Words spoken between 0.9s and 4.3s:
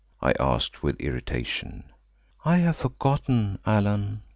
irritation. "I have forgotten, Allan.